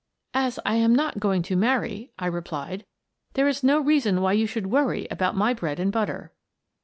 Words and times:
"As 0.47 0.57
I 0.65 0.77
am 0.77 0.95
not 0.95 1.19
going 1.19 1.43
to 1.43 1.55
marry," 1.55 2.11
I 2.17 2.25
replied," 2.25 2.87
there 3.33 3.47
is 3.47 3.61
no 3.63 3.79
reason 3.79 4.19
why 4.19 4.33
you 4.33 4.47
should 4.47 4.65
worry 4.65 5.07
about 5.11 5.35
my 5.37 5.53
bread 5.53 5.79
and 5.79 5.91
butter." 5.91 6.33